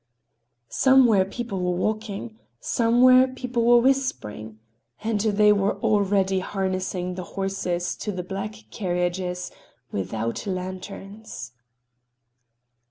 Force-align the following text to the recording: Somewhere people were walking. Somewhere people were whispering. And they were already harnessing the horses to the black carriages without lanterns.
Somewhere 0.67 1.25
people 1.25 1.61
were 1.61 1.77
walking. 1.77 2.39
Somewhere 2.59 3.27
people 3.27 3.63
were 3.65 3.77
whispering. 3.77 4.57
And 5.03 5.19
they 5.21 5.53
were 5.53 5.77
already 5.81 6.39
harnessing 6.39 7.13
the 7.13 7.23
horses 7.37 7.95
to 7.97 8.11
the 8.11 8.23
black 8.23 8.55
carriages 8.71 9.51
without 9.91 10.47
lanterns. 10.47 11.51